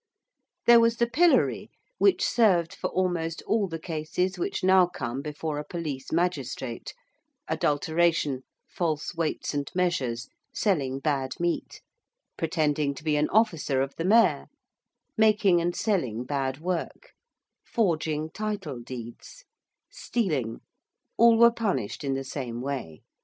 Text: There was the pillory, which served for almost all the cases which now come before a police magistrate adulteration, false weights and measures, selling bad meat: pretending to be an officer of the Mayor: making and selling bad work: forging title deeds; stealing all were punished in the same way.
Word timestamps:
There 0.65 0.79
was 0.79 0.97
the 0.97 1.05
pillory, 1.05 1.69
which 1.99 2.25
served 2.25 2.73
for 2.73 2.89
almost 2.89 3.43
all 3.43 3.67
the 3.67 3.77
cases 3.77 4.39
which 4.39 4.63
now 4.63 4.87
come 4.87 5.21
before 5.21 5.59
a 5.59 5.63
police 5.63 6.11
magistrate 6.11 6.95
adulteration, 7.47 8.41
false 8.67 9.13
weights 9.13 9.53
and 9.53 9.69
measures, 9.75 10.27
selling 10.51 10.99
bad 11.01 11.39
meat: 11.39 11.81
pretending 12.35 12.95
to 12.95 13.03
be 13.03 13.15
an 13.15 13.29
officer 13.29 13.79
of 13.83 13.95
the 13.95 14.03
Mayor: 14.05 14.47
making 15.19 15.61
and 15.61 15.75
selling 15.75 16.23
bad 16.23 16.57
work: 16.59 17.11
forging 17.63 18.31
title 18.31 18.79
deeds; 18.79 19.45
stealing 19.91 20.61
all 21.15 21.37
were 21.37 21.51
punished 21.53 22.03
in 22.03 22.15
the 22.15 22.23
same 22.23 22.59
way. 22.59 23.03